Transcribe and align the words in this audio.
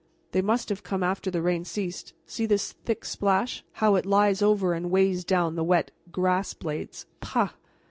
"They 0.31 0.41
must 0.41 0.69
have 0.69 0.81
come 0.81 1.03
after 1.03 1.29
the 1.29 1.43
rain 1.43 1.63
ceased. 1.63 2.15
See 2.25 2.47
this 2.47 2.71
thick 2.71 3.05
splash, 3.05 3.63
how 3.73 3.93
it 3.93 4.05
lies 4.07 4.41
over 4.41 4.73
and 4.73 4.89
weighs 4.89 5.23
down 5.23 5.53
the 5.53 5.63
wet 5.63 5.91
grass 6.11 6.55
blades. 6.55 7.05
Pah!" 7.19 7.49